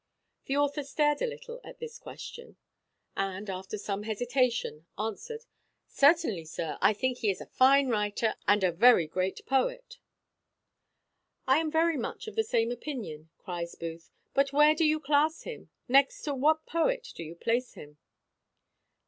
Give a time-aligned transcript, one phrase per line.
[0.45, 2.57] The author stared a little at this question;
[3.15, 5.45] and, after some hesitation, answered,
[5.87, 9.99] "Certainly, sir, I think he is a fine writer and a very great poet."
[11.45, 15.43] "I am very much of the same opinion," cries Booth; "but where do you class
[15.43, 17.99] him next to what poet do you place him?"